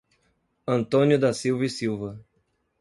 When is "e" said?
1.63-1.69